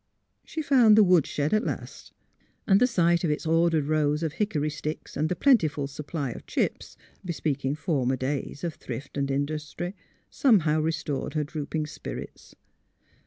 [0.51, 2.11] She found the wood shed at last,
[2.65, 6.47] and the sight of its ordered rows of hickory sticks and the plentiful supply of"
[6.47, 9.95] chips," bespeaking former days of thrift and industry,
[10.27, 12.55] somehow restored her drooping spirits.